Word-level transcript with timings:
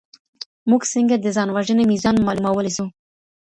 موږ 0.69 0.81
څنګه 0.93 1.15
د 1.19 1.25
ځان 1.35 1.49
وژنې 1.55 1.83
ميزان 1.91 2.15
معلومولی 2.27 2.71
سو؟ 2.77 2.85